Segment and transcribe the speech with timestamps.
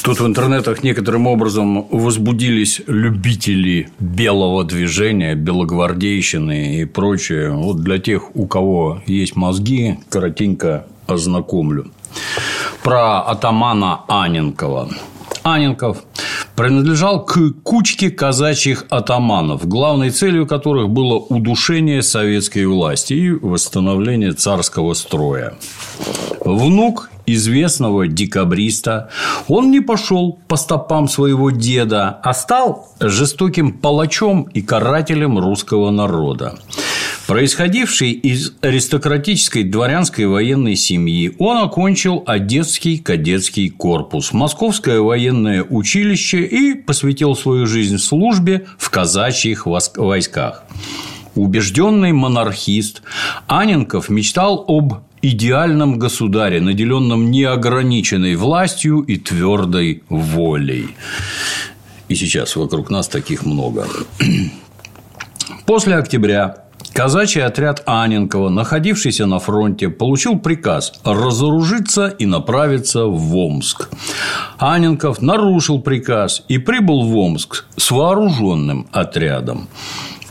[0.00, 7.50] Тут в интернетах некоторым образом возбудились любители белого движения, белогвардейщины и прочее.
[7.50, 11.90] Вот для тех, у кого есть мозги, коротенько ознакомлю.
[12.82, 14.88] Про атамана Аненкова.
[15.42, 16.02] Аненков
[16.56, 24.94] принадлежал к кучке казачьих атаманов, главной целью которых было удушение советской власти и восстановление царского
[24.94, 25.54] строя.
[26.44, 29.10] Внук известного декабриста,
[29.48, 36.58] он не пошел по стопам своего деда, а стал жестоким палачом и карателем русского народа.
[37.26, 46.74] Происходивший из аристократической дворянской военной семьи, он окончил Одесский кадетский корпус, Московское военное училище и
[46.74, 50.64] посвятил свою жизнь службе в казачьих войсках.
[51.34, 53.02] Убежденный монархист,
[53.46, 60.96] Аненков мечтал об идеальном государе, наделенном неограниченной властью и твердой волей.
[62.08, 63.86] И сейчас вокруг нас таких много.
[65.64, 73.88] После октября Казачий отряд Аненкова, находившийся на фронте, получил приказ разоружиться и направиться в Омск.
[74.58, 79.68] Аненков нарушил приказ и прибыл в Омск с вооруженным отрядом.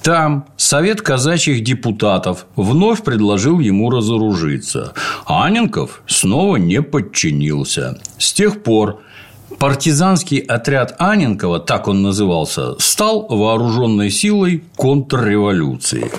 [0.03, 4.93] Там Совет казачьих депутатов вновь предложил ему разоружиться.
[5.25, 7.99] Аненков снова не подчинился.
[8.17, 9.01] С тех пор
[9.59, 16.09] партизанский отряд Аненкова, так он назывался, стал вооруженной силой контрреволюции.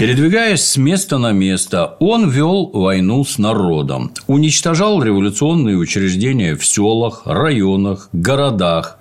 [0.00, 7.26] Передвигаясь с места на место, он вел войну с народом, уничтожал революционные учреждения в селах,
[7.26, 8.98] районах, городах,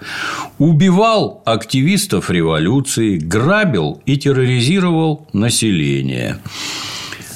[0.58, 6.40] убивал активистов революции, грабил и терроризировал население.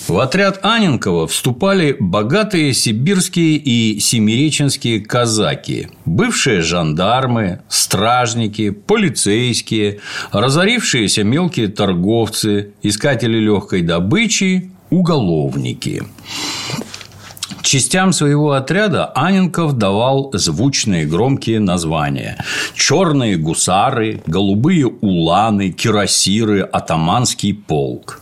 [0.08, 10.02] В отряд Аненкова вступали богатые сибирские и семиреченские казаки, бывшие жандармы, стражники, полицейские,
[10.34, 16.04] разорившиеся мелкие торговцы, искатели легкой добычи, уголовники.
[17.62, 22.44] Частям своего отряда Аненков давал звучные громкие названия.
[22.76, 28.22] Черные гусары, голубые уланы, кирасиры, атаманский полк.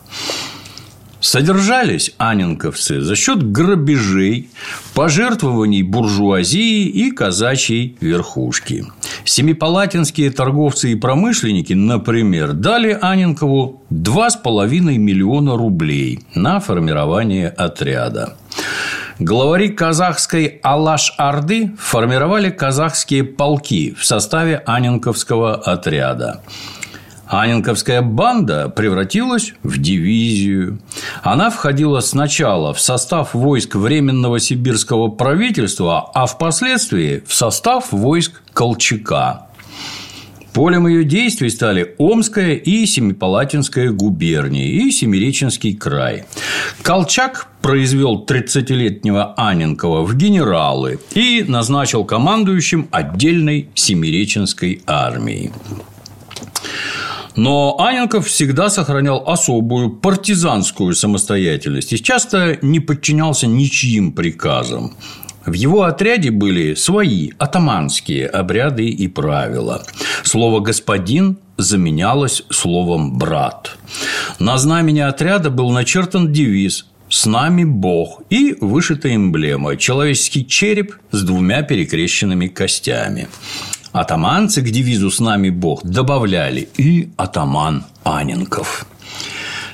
[1.21, 4.49] Содержались анинковцы за счет грабежей,
[4.95, 8.85] пожертвований буржуазии и казачьей верхушки.
[9.23, 18.35] Семипалатинские торговцы и промышленники, например, дали Анинкову 2,5 миллиона рублей на формирование отряда.
[19.19, 26.41] Главари казахской Алаш-Орды формировали казахские полки в составе Анинковского отряда.
[27.31, 30.79] Анинковская банда превратилась в дивизию.
[31.23, 39.47] Она входила сначала в состав войск Временного сибирского правительства, а впоследствии в состав войск Колчака.
[40.53, 46.25] Полем ее действий стали Омская и Семипалатинская губернии и Семиреченский край.
[46.81, 55.51] Колчак произвел 30-летнего Аненкова в генералы и назначил командующим отдельной Семиреченской армией.
[57.35, 64.95] Но Аненков всегда сохранял особую партизанскую самостоятельность и часто не подчинялся ничьим приказам.
[65.45, 69.83] В его отряде были свои атаманские обряды и правила.
[70.23, 73.77] Слово «господин» заменялось словом «брат».
[74.39, 81.23] На знамени отряда был начертан девиз «С нами Бог» и вышита эмблема– человеческий череп с
[81.23, 83.27] двумя перекрещенными костями.
[83.91, 88.85] Атаманцы к девизу «С нами Бог» добавляли и атаман Аненков.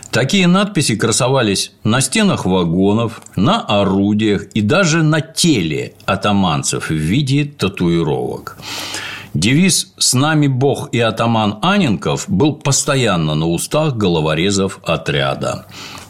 [0.09, 7.45] Такие надписи красовались на стенах вагонов, на орудиях и даже на теле атаманцев в виде
[7.45, 8.57] татуировок.
[9.35, 15.67] Девиз «С нами Бог и атаман Аненков» был постоянно на устах головорезов отряда.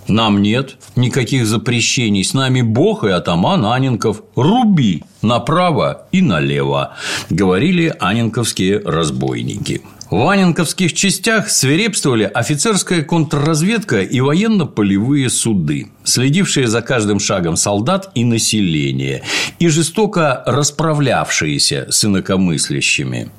[0.07, 2.23] Нам нет никаких запрещений.
[2.23, 4.23] С нами Бог и атаман Аненков.
[4.35, 6.95] Руби направо и налево,
[7.29, 9.81] говорили аненковские разбойники.
[10.09, 18.23] В аненковских частях свирепствовали офицерская контрразведка и военно-полевые суды, следившие за каждым шагом солдат и
[18.23, 19.23] населения,
[19.59, 23.29] и жестоко расправлявшиеся с инакомыслящими.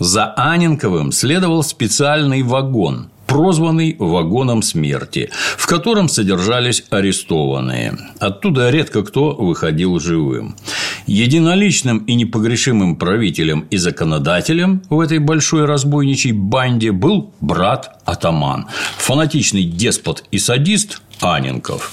[0.00, 7.96] За Аненковым следовал специальный вагон, прозванный «вагоном смерти», в котором содержались арестованные.
[8.18, 10.56] Оттуда редко кто выходил живым.
[11.06, 18.66] Единоличным и непогрешимым правителем и законодателем в этой большой разбойничьей банде был брат Атаман,
[18.98, 21.92] фанатичный деспот и садист Аненков.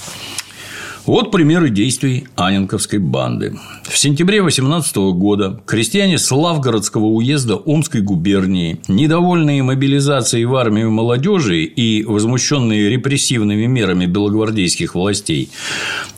[1.07, 3.57] Вот примеры действий Аненковской банды.
[3.83, 12.03] В сентябре 18 года крестьяне Славгородского уезда Омской губернии, недовольные мобилизацией в армию молодежи и
[12.03, 15.49] возмущенные репрессивными мерами белогвардейских властей,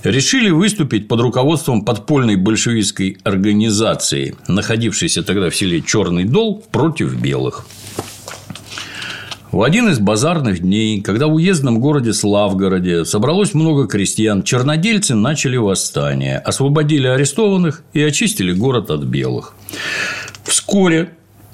[0.04, 7.68] решили выступить под руководством подпольной большевистской организации, находившейся тогда в селе Черный Дол, против белых.
[9.52, 15.58] В один из базарных дней, когда в уездном городе Славгороде собралось много крестьян, чернодельцы начали
[15.58, 19.56] восстание, освободили арестованных и очистили город от белых.
[20.44, 21.14] Вскоре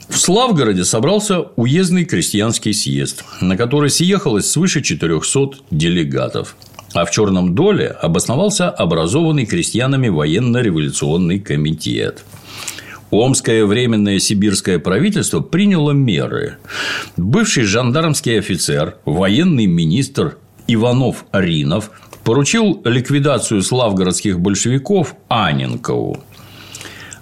[0.09, 6.57] в Славгороде собрался уездный крестьянский съезд, на который съехалось свыше 400 делегатов.
[6.93, 12.25] А в Черном Доле обосновался образованный крестьянами военно-революционный комитет.
[13.15, 16.57] Омское временное сибирское правительство приняло меры.
[17.17, 21.91] Бывший жандармский офицер, военный министр Иванов Аринов
[22.23, 26.23] поручил ликвидацию славгородских большевиков Аненкову.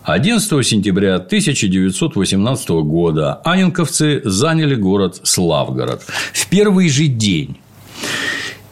[0.03, 6.01] 11 сентября 1918 года аненковцы заняли город Славгород.
[6.33, 7.57] В первый же день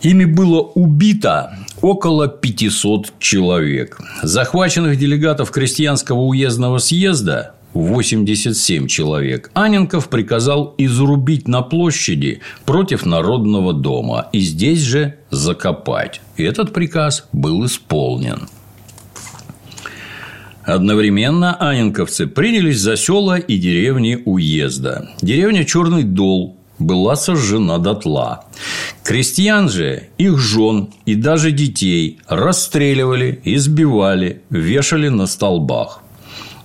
[0.01, 3.99] ими было убито около 500 человек.
[4.23, 9.49] Захваченных делегатов крестьянского уездного съезда 87 человек.
[9.53, 16.21] Аненков приказал изрубить на площади против Народного дома и здесь же закопать.
[16.37, 18.49] Этот приказ был исполнен.
[20.63, 25.09] Одновременно аненковцы принялись за села и деревни уезда.
[25.21, 28.45] Деревня Черный Дол была сожжена дотла.
[29.03, 36.01] Крестьян же, их жен и даже детей расстреливали, избивали, вешали на столбах.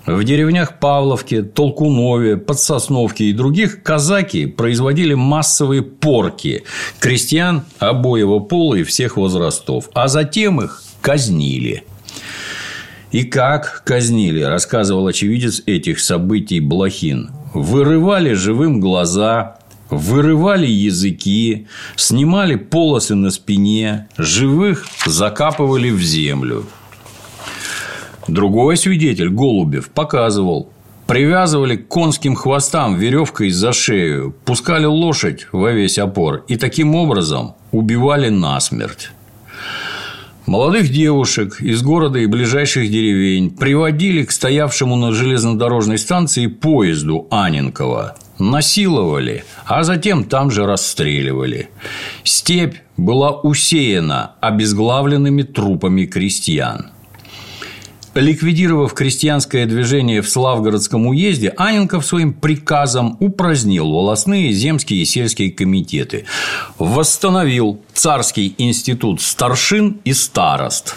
[0.07, 6.63] В деревнях Павловке, Толкунове, Подсосновке и других казаки производили массовые порки
[7.01, 11.83] крестьян обоего пола и всех возрастов, а затем их казнили.
[13.11, 17.31] И как казнили, рассказывал очевидец этих событий Блохин.
[17.55, 19.56] Вырывали живым глаза,
[19.91, 21.67] вырывали языки,
[21.97, 26.65] снимали полосы на спине, живых закапывали в землю.
[28.29, 30.71] Другой свидетель, Голубев, показывал,
[31.07, 37.55] привязывали к конским хвостам веревкой за шею, пускали лошадь во весь опор и таким образом
[37.71, 39.11] убивали насмерть.
[40.47, 48.17] Молодых девушек из города и ближайших деревень приводили к стоявшему на железнодорожной станции поезду Аненкова
[48.39, 51.71] насиловали, а затем там же расстреливали.
[52.25, 56.91] Степь была усеяна обезглавленными трупами крестьян.
[58.15, 66.25] Ликвидировав крестьянское движение в Славгородском уезде, Аненков своим приказом упразднил волосные, земские и сельские комитеты,
[66.79, 70.97] восстановил Царский институт старшин и старост,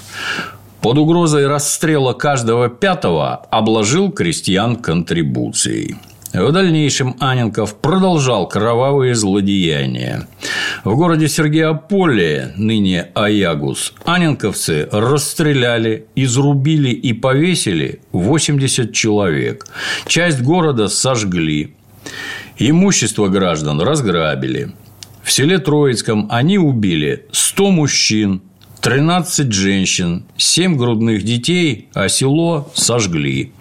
[0.82, 5.98] под угрозой расстрела каждого пятого обложил крестьян контрибуцией.
[6.34, 10.28] В дальнейшем Аненков продолжал кровавые злодеяния.
[10.84, 19.66] В городе Сергеополе, ныне Аягус, аненковцы расстреляли, изрубили и повесили 80 человек.
[20.06, 21.76] Часть города сожгли.
[22.60, 24.72] Имущество граждан разграбили.
[25.24, 28.42] В селе Троицком они убили 100 мужчин,
[28.82, 33.52] 13 женщин, 7 грудных детей, а село сожгли.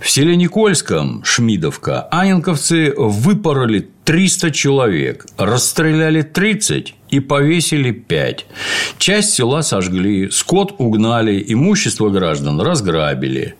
[0.00, 8.46] В селе Никольском, Шмидовка, аненковцы выпороли 300 человек, расстреляли 30 и повесили 5.
[8.96, 13.56] Часть села сожгли, скот угнали, имущество граждан разграбили.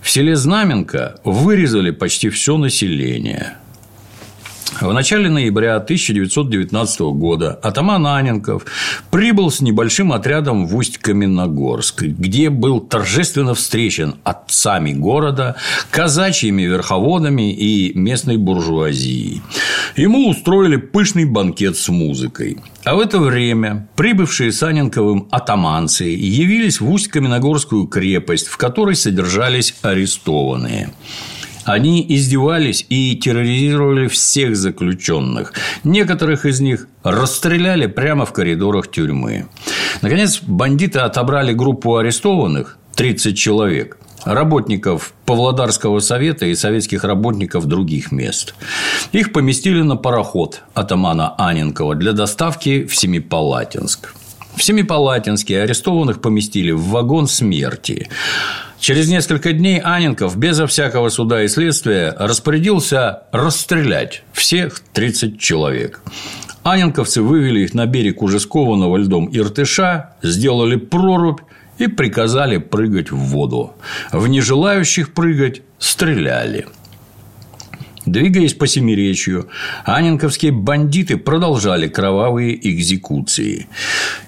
[0.00, 3.58] В селе Знаменка вырезали почти все население.
[4.80, 8.64] В начале ноября 1919 года атаман Аненков
[9.10, 15.56] прибыл с небольшим отрядом в Усть-Каменогорск, где был торжественно встречен отцами города,
[15.90, 19.42] казачьими верховодами и местной буржуазией.
[19.94, 22.58] Ему устроили пышный банкет с музыкой.
[22.84, 29.74] А в это время прибывшие с Аненковым атаманцы явились в Усть-Каменогорскую крепость, в которой содержались
[29.82, 30.90] арестованные.
[31.64, 35.52] Они издевались и терроризировали всех заключенных.
[35.84, 39.46] Некоторых из них расстреляли прямо в коридорах тюрьмы.
[40.02, 48.54] Наконец, бандиты отобрали группу арестованных 30 человек работников Павлодарского совета и советских работников других мест.
[49.12, 54.14] Их поместили на пароход атамана Аненкова для доставки в Семипалатинск.
[54.56, 58.08] В Семипалатинске арестованных поместили в вагон смерти.
[58.78, 66.00] Через несколько дней Аненков безо всякого суда и следствия распорядился расстрелять всех 30 человек.
[66.64, 71.40] Аненковцы вывели их на берег уже скованного льдом Иртыша, сделали прорубь
[71.78, 73.74] и приказали прыгать в воду.
[74.12, 76.66] В нежелающих прыгать стреляли.
[78.06, 79.48] Двигаясь по Семиречью,
[79.84, 83.68] анинковские бандиты продолжали кровавые экзекуции.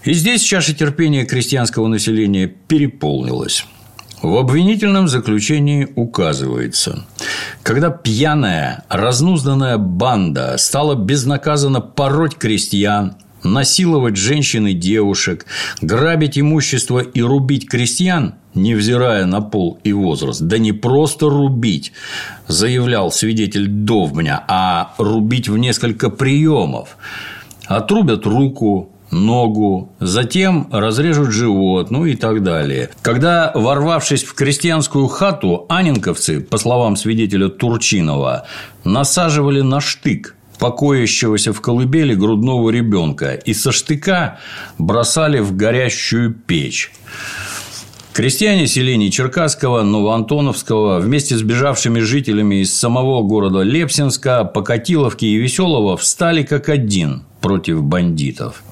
[0.05, 3.67] И здесь чаша терпения крестьянского населения переполнилась.
[4.23, 7.05] В обвинительном заключении указывается,
[7.63, 15.47] когда пьяная, разнузданная банда стала безнаказанно пороть крестьян, насиловать женщин и девушек,
[15.83, 21.93] грабить имущество и рубить крестьян, невзирая на пол и возраст, да не просто рубить,
[22.47, 26.97] заявлял свидетель Довбня, а рубить в несколько приемов.
[27.67, 32.91] Отрубят руку, ногу, затем разрежут живот, ну и так далее.
[33.03, 38.47] Когда, ворвавшись в крестьянскую хату, анинковцы, по словам свидетеля Турчинова,
[38.85, 44.39] насаживали на штык покоящегося в колыбели грудного ребенка и со штыка
[44.79, 46.93] бросали в горящую печь.
[48.15, 55.97] Крестьяне селений Черкасского, Новоантоновского вместе с бежавшими жителями из самого города Лепсинска, Покатиловки и Веселого
[55.97, 58.63] встали как один против бандитов.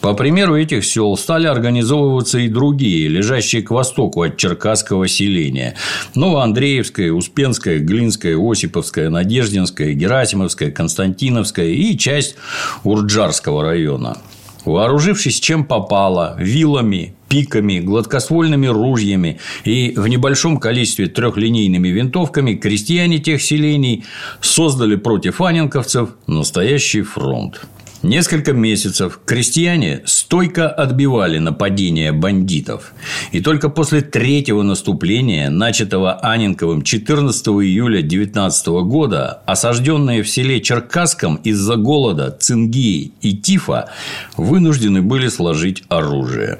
[0.00, 5.74] По примеру этих сел стали организовываться и другие, лежащие к востоку от Черкасского селения.
[6.14, 12.36] Новоандреевское, Успенское, Глинское, Осиповское, Надеждинское, Герасимовское, Константиновское и часть
[12.84, 14.18] Урджарского района.
[14.64, 23.42] Вооружившись чем попало, вилами, пиками, гладкоствольными ружьями и в небольшом количестве трехлинейными винтовками, крестьяне тех
[23.42, 24.04] селений
[24.40, 27.66] создали против анинковцев настоящий фронт.
[28.04, 32.92] Несколько месяцев крестьяне стойко отбивали нападения бандитов.
[33.32, 41.36] И только после третьего наступления, начатого Анинковым 14 июля 19 года, осажденные в селе Черкасском
[41.36, 43.88] из-за голода, цинги и тифа,
[44.36, 46.58] вынуждены были сложить оружие.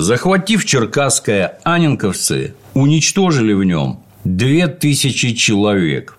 [0.00, 6.16] Захватив Черкасское, анинковцы уничтожили в нем две тысячи человек.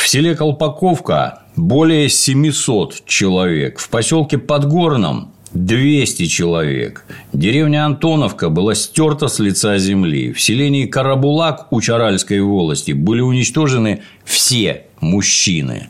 [0.00, 3.80] В селе Колпаковка более 700 человек.
[3.80, 7.04] В поселке Подгорном 200 человек.
[7.32, 10.32] Деревня Антоновка была стерта с лица земли.
[10.32, 15.88] В селении Карабулак у Чаральской волости были уничтожены все мужчины.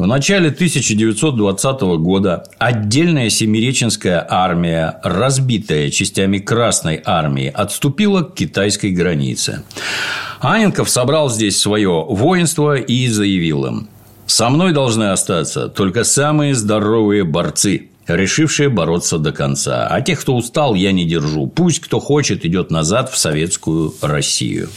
[0.00, 9.62] В начале 1920 года отдельная Семиреченская армия, разбитая частями Красной армии, отступила к китайской границе.
[10.40, 13.88] Аненков собрал здесь свое воинство и заявил им
[14.24, 19.86] «Со мной должны остаться только самые здоровые борцы, решившие бороться до конца.
[19.86, 21.46] А тех, кто устал, я не держу.
[21.46, 24.70] Пусть кто хочет идет назад в советскую Россию».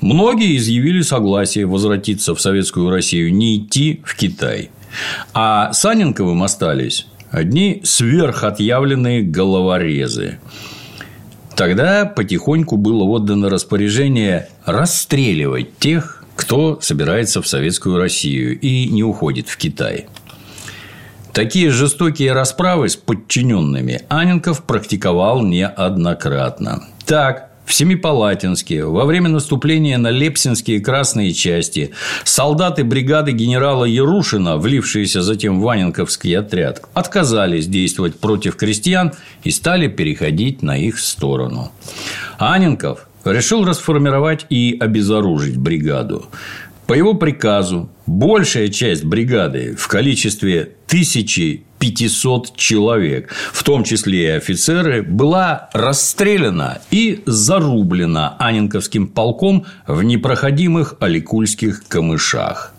[0.00, 4.70] Многие изъявили согласие возвратиться в Советскую Россию, не идти в Китай.
[5.34, 10.38] А Саненковым остались одни сверхотъявленные головорезы.
[11.56, 19.48] Тогда потихоньку было отдано распоряжение расстреливать тех, кто собирается в Советскую Россию и не уходит
[19.48, 20.06] в Китай.
[21.32, 26.84] Такие жестокие расправы с подчиненными Аненков практиковал неоднократно.
[27.06, 31.90] Так, в Семипалатинске во время наступления на Лепсинские красные части
[32.24, 39.12] солдаты бригады генерала Ярушина, влившиеся затем в Ваненковский отряд, отказались действовать против крестьян
[39.44, 41.70] и стали переходить на их сторону.
[42.38, 46.24] Аненков решил расформировать и обезоружить бригаду.
[46.88, 55.02] По его приказу большая часть бригады в количестве 1500 человек, в том числе и офицеры,
[55.02, 62.72] была расстреляна и зарублена Анинковским полком в непроходимых Аликульских камышах.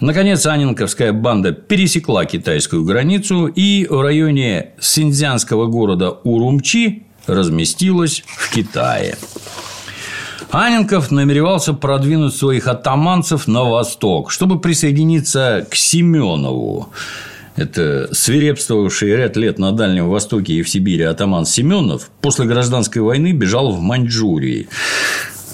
[0.00, 9.16] Наконец, Анинковская банда пересекла китайскую границу и в районе синьцзянского города Урумчи разместилась в Китае.
[10.50, 16.88] Аненков намеревался продвинуть своих атаманцев на восток, чтобы присоединиться к Семенову.
[17.56, 23.32] Это свирепствовавший ряд лет на Дальнем Востоке и в Сибири атаман Семенов после гражданской войны
[23.32, 24.68] бежал в Маньчжурии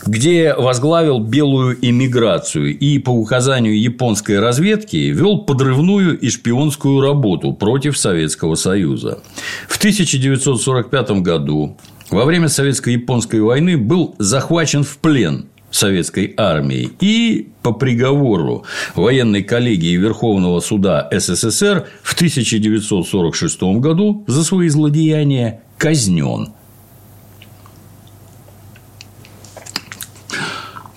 [0.07, 7.97] где возглавил белую эмиграцию и по указанию японской разведки вел подрывную и шпионскую работу против
[7.97, 9.21] Советского Союза.
[9.69, 11.77] В 1945 году
[12.15, 19.97] во время Советско-японской войны был захвачен в плен советской армией и по приговору военной коллегии
[19.97, 26.53] Верховного суда СССР в 1946 году за свои злодеяния казнен.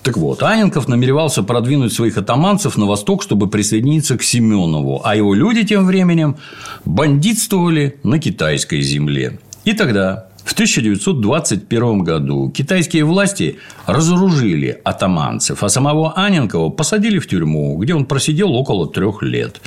[0.04, 5.34] Так вот, Аненков намеревался продвинуть своих атаманцев на восток, чтобы присоединиться к Семенову, а его
[5.34, 6.36] люди тем временем
[6.84, 9.40] бандитствовали на китайской земле.
[9.64, 17.76] И тогда, в 1921 году, китайские власти разоружили атаманцев, а самого Аненкова посадили в тюрьму,
[17.76, 19.60] где он просидел около трех лет.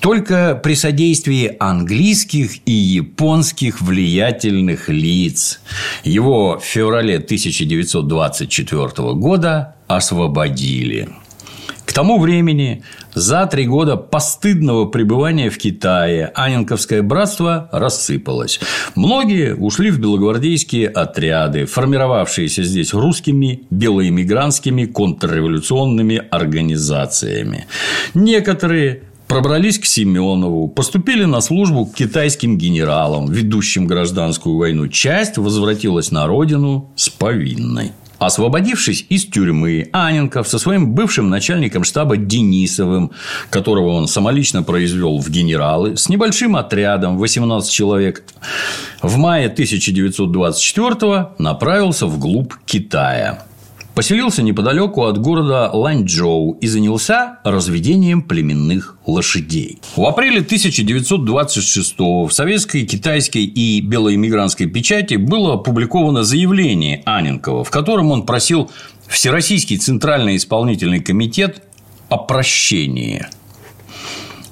[0.00, 5.60] Только при содействии английских и японских влиятельных лиц
[6.04, 11.08] его в феврале 1924 года освободили.
[11.86, 12.82] К тому времени,
[13.14, 18.60] за три года постыдного пребывания в Китае, Анинковское братство рассыпалось.
[18.96, 27.66] Многие ушли в белогвардейские отряды, формировавшиеся здесь русскими белоэмигрантскими контрреволюционными организациями.
[28.14, 34.88] Некоторые пробрались к Семенову, поступили на службу к китайским генералам, ведущим гражданскую войну.
[34.88, 37.92] Часть возвратилась на родину с повинной.
[38.18, 43.10] Освободившись из тюрьмы, Аненков со своим бывшим начальником штаба Денисовым,
[43.50, 48.24] которого он самолично произвел в генералы, с небольшим отрядом 18 человек,
[49.02, 53.44] в мае 1924 направился вглубь Китая
[53.96, 59.78] поселился неподалеку от города Ланчжоу и занялся разведением племенных лошадей.
[59.96, 68.10] В апреле 1926 в советской, китайской и белоэмигрантской печати было опубликовано заявление Аненкова, в котором
[68.10, 68.70] он просил
[69.08, 71.62] Всероссийский Центральный исполнительный комитет
[72.10, 73.26] о прощении.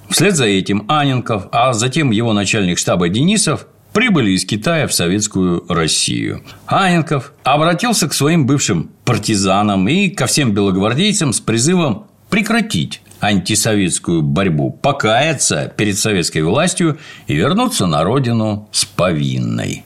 [0.08, 5.64] Вслед за этим Аненков, а затем его начальник штаба Денисов прибыли из Китая в советскую
[5.68, 6.42] Россию.
[6.66, 14.70] Аненков обратился к своим бывшим партизанам и ко всем белогвардейцам с призывом прекратить антисоветскую борьбу,
[14.70, 16.98] покаяться перед советской властью
[17.28, 19.84] и вернуться на родину с повинной.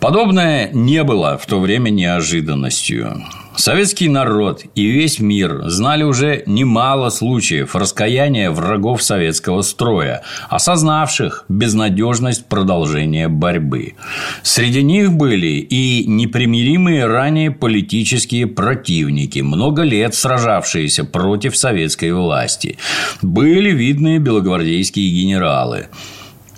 [0.00, 3.22] Подобное не было в то время неожиданностью.
[3.56, 12.46] Советский народ и весь мир знали уже немало случаев раскаяния врагов советского строя, осознавших безнадежность
[12.46, 13.94] продолжения борьбы.
[14.42, 22.78] Среди них были и непримиримые ранее политические противники, много лет сражавшиеся против советской власти.
[23.20, 25.88] Были видные белогвардейские генералы.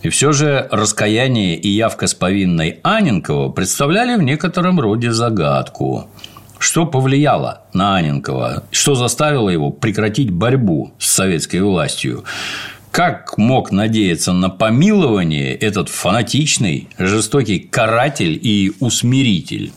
[0.04, 6.08] И все же раскаяние и явка с повинной Аненкова представляли в некотором роде загадку.
[6.64, 8.64] Что повлияло на Аненкова?
[8.70, 12.24] Что заставило его прекратить борьбу с советской властью?
[12.90, 19.72] Как мог надеяться на помилование этот фанатичный, жестокий каратель и усмиритель?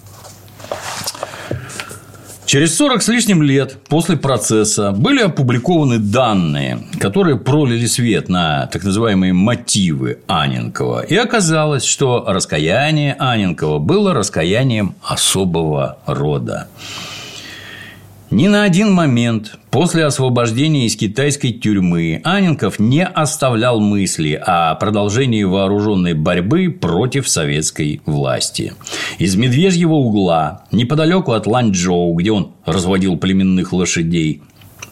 [2.47, 8.85] Через 40 с лишним лет после процесса были опубликованы данные, которые пролили свет на так
[8.85, 11.01] называемые мотивы Аненкова.
[11.01, 16.69] И оказалось, что раскаяние Аненкова было раскаянием особого рода.
[18.29, 25.43] Ни на один момент после освобождения из китайской тюрьмы Аненков не оставлял мысли о продолжении
[25.43, 28.73] вооруженной борьбы против советской власти.
[29.17, 34.41] Из Медвежьего угла, неподалеку от Ланчжоу, где он разводил племенных лошадей,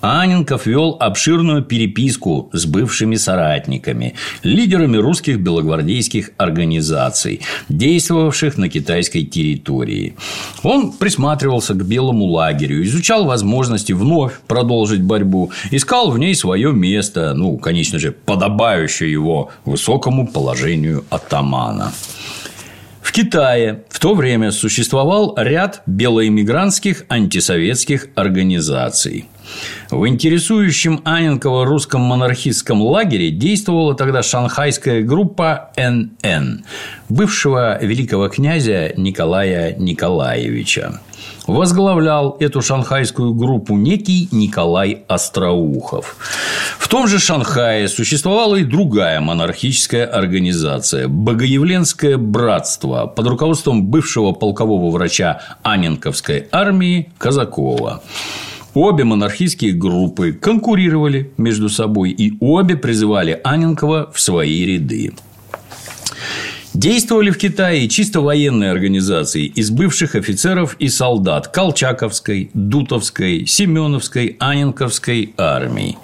[0.02, 10.16] Аненков вел обширную переписку с бывшими соратниками, лидерами русских белогвардейских организаций, действовавших на китайской территории.
[10.64, 17.34] Он присматривался к белому лагерю, изучал возможности вновь продолжить борьбу, искал в ней свое место,
[17.34, 21.92] ну, конечно же, подобающее его высокому положению атамана.
[23.06, 29.30] В Китае в то время существовал ряд белоэмигрантских антисоветских организаций.
[29.92, 36.66] В интересующем Аненкова русском монархистском лагере действовала тогда шанхайская группа НН,
[37.08, 41.00] бывшего великого князя Николая Николаевича.
[41.48, 46.16] Возглавлял эту шанхайскую группу некий Николай Остроухов.
[46.80, 54.90] В том же Шанхае существовала и другая монархическая организация– Богоявленское братство под руководством бывшего полкового
[54.90, 58.02] врача Аненковской армии Казакова.
[58.74, 65.14] Обе монархистские группы конкурировали между собой и обе призывали Аненкова в свои ряды.
[66.76, 75.34] Действовали в Китае чисто военные организации из бывших офицеров и солдат Колчаковской, Дутовской, Семеновской, Аненковской
[75.38, 75.98] армий.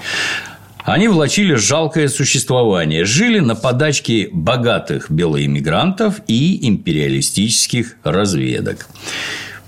[0.85, 8.87] Они влачили жалкое существование, жили на подачке богатых белоэмигрантов и империалистических разведок.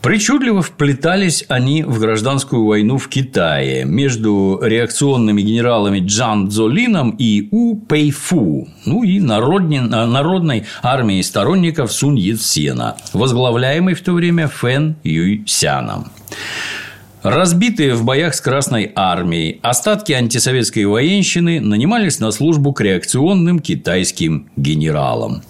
[0.03, 7.77] Причудливо вплетались они в гражданскую войну в Китае между реакционными генералами Джан Цзолином и У
[7.77, 16.11] Пэйфу, ну и народной, народной армией сторонников Сунь Яцена, возглавляемой в то время Фэн Юйсяном.
[17.23, 24.49] Разбитые в боях с Красной Армией, остатки антисоветской военщины нанимались на службу к реакционным китайским
[24.57, 25.41] генералам.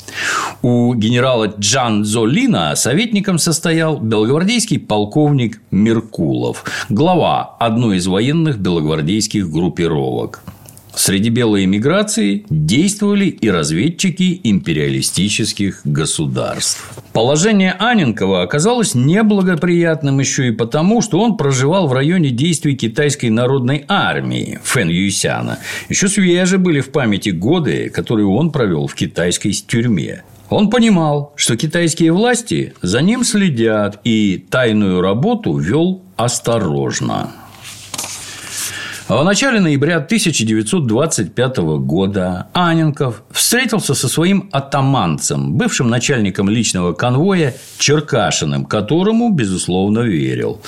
[0.61, 10.43] У генерала Джан Золина советником состоял белогвардейский полковник Меркулов, глава одной из военных белогвардейских группировок.
[10.95, 16.93] Среди белой эмиграции действовали и разведчики империалистических государств.
[17.13, 23.85] Положение Аненкова оказалось неблагоприятным еще и потому, что он проживал в районе действий китайской народной
[23.87, 25.59] армии Фэн Юйсяна.
[25.89, 30.23] Еще свежи были в памяти годы, которые он провел в китайской тюрьме.
[30.49, 37.31] Он понимал, что китайские власти за ним следят и тайную работу вел осторожно.
[39.13, 47.53] А в начале ноября 1925 года Аненков встретился со своим атаманцем, бывшим начальником личного конвоя
[47.77, 50.61] Черкашиным, которому, безусловно, верил.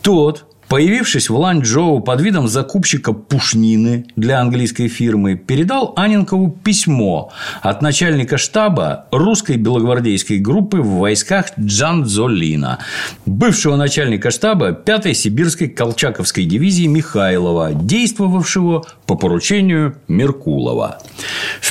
[0.00, 7.30] Тот появившись в Ланчжоу под видом закупщика пушнины для английской фирмы, передал Аненкову письмо
[7.60, 12.78] от начальника штаба русской белогвардейской группы в войсках Джан Золина,
[13.26, 21.00] бывшего начальника штаба 5-й сибирской колчаковской дивизии Михайлова, действовавшего по поручению Меркулова.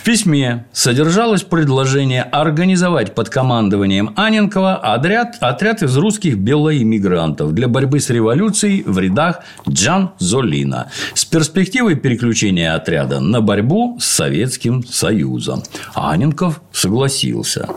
[0.01, 7.99] В письме содержалось предложение организовать под командованием Аненкова отряд, отряд из русских белоиммигрантов для борьбы
[7.99, 15.61] с революцией в рядах Джан Золина с перспективой переключения отряда на борьбу с Советским Союзом.
[15.93, 17.69] Аненков согласился.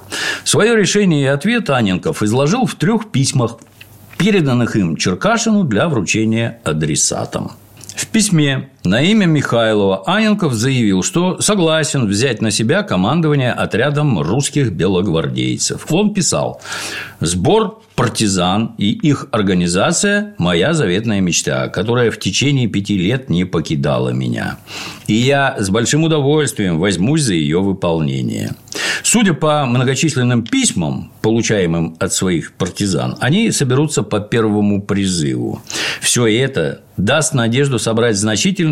[0.45, 3.59] Свое решение и ответ Аненков изложил в трех письмах,
[4.17, 7.53] переданных им Черкашину для вручения адресатам.
[7.95, 14.73] В письме на имя Михайлова Аненков заявил, что согласен взять на себя командование отрядом русских
[14.73, 15.87] белогвардейцев.
[15.91, 16.61] Он писал
[17.21, 24.11] «Сбор партизан и их организация– моя заветная мечта, которая в течение пяти лет не покидала
[24.11, 24.59] меня.
[25.07, 28.55] И я с большим удовольствием возьмусь за ее выполнение.
[29.03, 35.63] Судя по многочисленным письмам, получаемым от своих партизан, они соберутся по первому призыву.
[36.01, 38.17] Все это даст надежду собрать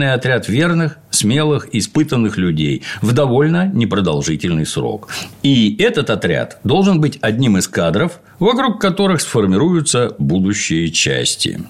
[0.03, 5.09] значительный отряд верных, смелых, испытанных людей в довольно непродолжительный срок.
[5.43, 11.61] И этот отряд должен быть одним из кадров, вокруг которых сформируются будущие части.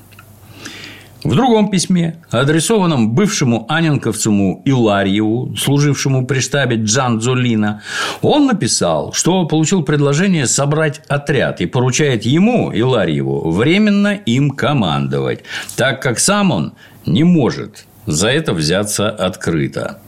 [1.24, 7.80] В другом письме, адресованном бывшему аненковцу Иларьеву, служившему при штабе Джан Золина,
[8.22, 15.44] он написал, что получил предложение собрать отряд и поручает ему, Иларьеву, временно им командовать,
[15.76, 16.72] так как сам он
[17.06, 19.98] не может за это взяться открыто.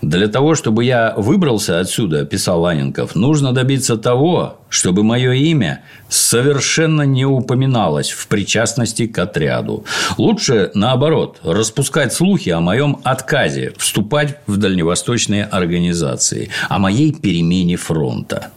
[0.00, 7.02] Для того, чтобы я выбрался отсюда, писал Аненков, нужно добиться того, чтобы мое имя совершенно
[7.02, 9.84] не упоминалось в причастности к отряду.
[10.16, 18.52] Лучше, наоборот, распускать слухи о моем отказе вступать в дальневосточные организации, о моей перемене фронта.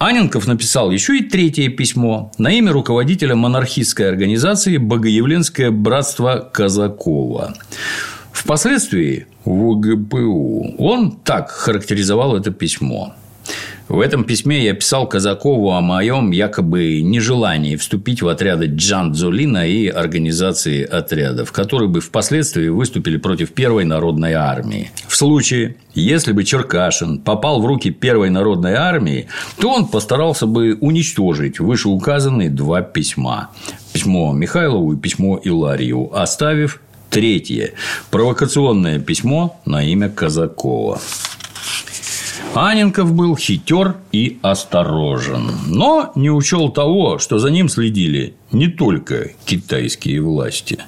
[0.00, 7.54] Аненков написал еще и третье письмо на имя руководителя монархистской организации «Богоявленское братство Казакова».
[8.32, 13.14] Впоследствии в УГПУ он так характеризовал это письмо.
[13.90, 19.66] В этом письме я писал Казакову о моем якобы нежелании вступить в отряды Джан Дзулина
[19.66, 24.92] и организации отрядов, которые бы впоследствии выступили против Первой народной армии.
[25.08, 29.26] В случае, если бы Черкашин попал в руки Первой народной армии,
[29.60, 33.50] то он постарался бы уничтожить вышеуказанные два письма.
[33.92, 37.72] Письмо Михайлову и письмо Иларию, оставив Третье.
[38.12, 41.00] Провокационное письмо на имя Казакова.
[42.54, 49.30] Аненков был хитер и осторожен, но не учел того, что за ним следили не только
[49.44, 50.78] китайские власти.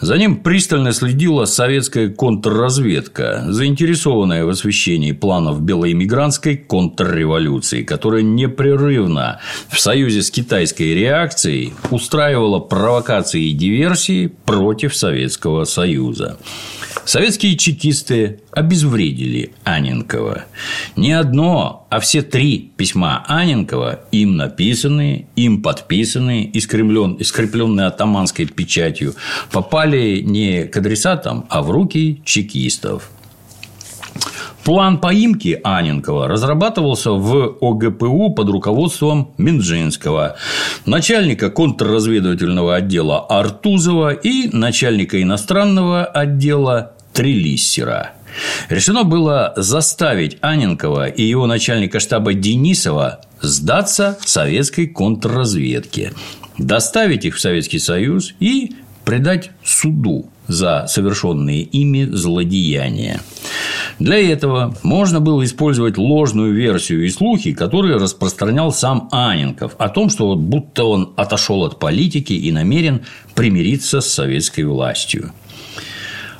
[0.00, 9.78] За ним пристально следила советская контрразведка, заинтересованная в освещении планов белоэмигрантской контрреволюции, которая непрерывно в
[9.78, 16.38] союзе с китайской реакцией устраивала провокации и диверсии против Советского Союза.
[17.04, 20.44] Советские чекисты обезвредили Аненкова.
[20.96, 29.14] Не одно, а все три письма Аненкова, им написанные, им подписанные, искрепленные атаманской печатью,
[29.50, 33.10] попали не к адресатам, а в руки чекистов.
[34.64, 40.36] План поимки Аненкова разрабатывался в ОГПУ под руководством Минжинского,
[40.86, 48.12] начальника контрразведывательного отдела Артузова и начальника иностранного отдела Трелиссера.
[48.68, 56.12] Решено было заставить Аненкова и его начальника штаба Денисова сдаться советской контрразведке.
[56.58, 63.20] доставить их в Советский Союз и предать суду за совершенные ими злодеяния.
[64.02, 70.10] Для этого можно было использовать ложную версию и слухи, которые распространял сам Аненков о том,
[70.10, 73.02] что вот будто он отошел от политики и намерен
[73.36, 75.30] примириться с советской властью.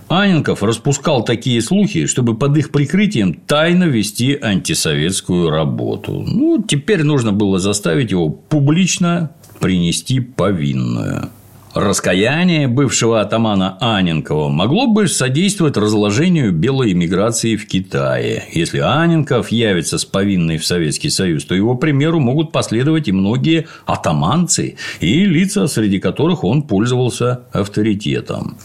[0.08, 6.24] Аненков распускал такие слухи, чтобы под их прикрытием тайно вести антисоветскую работу.
[6.26, 11.28] Ну, теперь нужно было заставить его публично принести повинную.
[11.74, 18.44] Раскаяние бывшего атамана Аненкова могло бы содействовать разложению белой эмиграции в Китае.
[18.52, 23.68] Если Аненков явится с повинной в Советский Союз, то его примеру могут последовать и многие
[23.86, 28.58] атаманцы и лица, среди которых он пользовался авторитетом.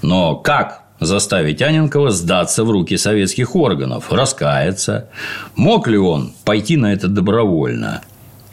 [0.00, 5.10] Но как заставить Аненкова сдаться в руки советских органов, раскаяться?
[5.54, 8.00] Мог ли он пойти на это добровольно?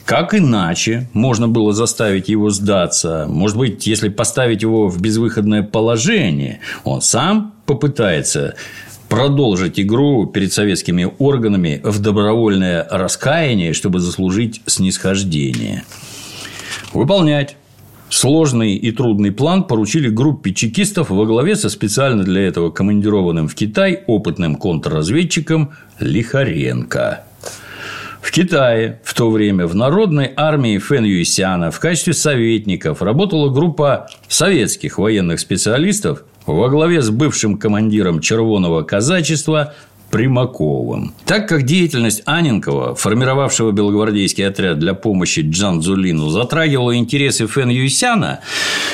[0.05, 3.25] Как иначе можно было заставить его сдаться?
[3.29, 8.55] Может быть, если поставить его в безвыходное положение, он сам попытается
[9.07, 15.83] продолжить игру перед советскими органами в добровольное раскаяние, чтобы заслужить снисхождение.
[16.93, 17.55] Выполнять
[18.11, 23.55] Сложный и трудный план поручили группе чекистов во главе со специально для этого командированным в
[23.55, 27.23] Китай опытным контрразведчиком Лихаренко.
[28.21, 34.07] В Китае в то время в народной армии Фэн Юйсяна в качестве советников работала группа
[34.27, 39.73] советских военных специалистов во главе с бывшим командиром червоного казачества
[40.11, 41.13] Примаковым.
[41.25, 48.41] Так как деятельность Аненкова, формировавшего белогвардейский отряд для помощи Джан Зулину, затрагивала интересы Фэн Юйсяна,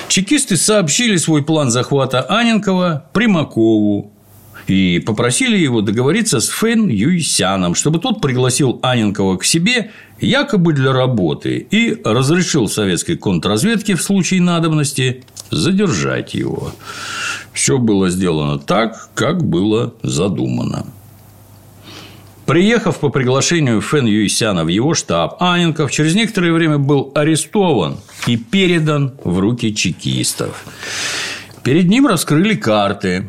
[0.09, 4.13] чекисты сообщили свой план захвата Аненкова Примакову,
[4.67, 10.93] и попросили его договориться с Фэн Юйсяном, чтобы тот пригласил Аненкова к себе якобы для
[10.93, 16.73] работы и разрешил советской контрразведке в случае надобности задержать его.
[17.53, 20.85] Все было сделано так, как было задумано.
[22.45, 28.37] Приехав по приглашению Фэн Юйсяна в его штаб, Аненков через некоторое время был арестован и
[28.37, 30.63] передан в руки чекистов.
[31.63, 33.25] Перед ним раскрыли карты,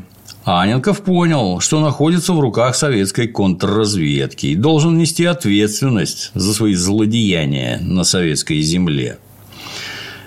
[0.49, 7.79] Аненков понял, что находится в руках советской контрразведки и должен нести ответственность за свои злодеяния
[7.83, 9.19] на советской земле.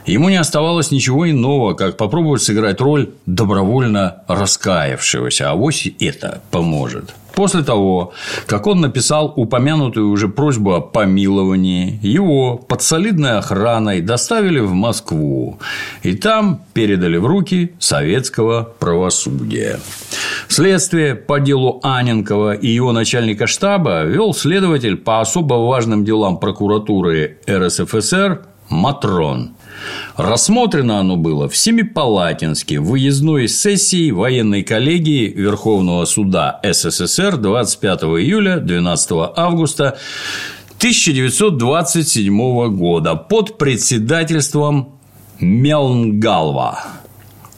[0.06, 7.16] Ему не оставалось ничего иного, как попробовать сыграть роль добровольно раскаявшегося, а вось это поможет.
[7.34, 8.14] После того,
[8.46, 15.60] как он написал упомянутую уже просьбу о помиловании, его под солидной охраной доставили в Москву
[16.04, 19.80] и там передали в руки советского правосудия.
[20.52, 27.38] Следствие по делу Аненкова и его начальника штаба вел следователь по особо важным делам прокуратуры
[27.50, 29.56] РСФСР Матрон.
[30.18, 39.12] Рассмотрено оно было в Семипалатинске выездной сессии военной коллегии Верховного суда СССР 25 июля 12
[39.38, 39.98] августа
[40.80, 45.00] 1927 года под председательством
[45.40, 47.01] Мелнгалва.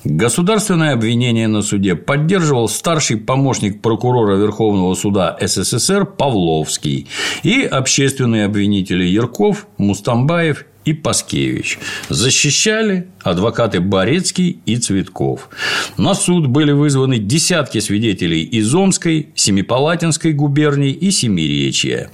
[0.06, 7.08] Государственное обвинение на суде поддерживал старший помощник прокурора Верховного суда СССР Павловский
[7.44, 11.80] и общественные обвинители Ярков, Мустамбаев и Паскевич.
[12.10, 15.50] Защищали адвокаты Борецкий и Цветков.
[15.96, 22.10] На суд были вызваны десятки свидетелей из Омской, Семипалатинской губернии и Семиречья.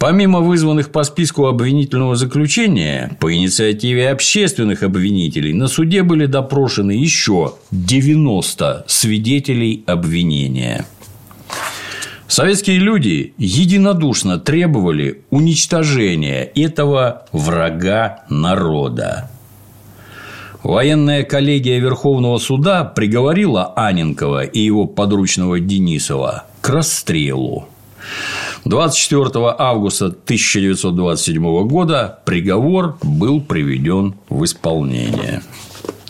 [0.00, 7.56] Помимо вызванных по списку обвинительного заключения, по инициативе общественных обвинителей на суде были допрошены еще
[7.70, 10.86] 90 свидетелей обвинения.
[12.28, 19.30] Советские люди единодушно требовали уничтожения этого врага народа.
[20.62, 27.68] Военная коллегия Верховного суда приговорила Аненкова и его подручного Денисова к расстрелу.
[28.64, 35.42] 24 августа 1927 года приговор был приведен в исполнение.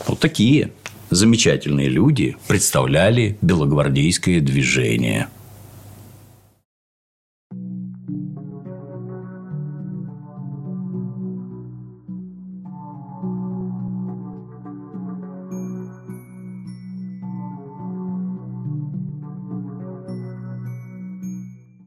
[0.06, 0.72] Вот такие
[1.10, 5.28] замечательные люди представляли белогвардейское движение–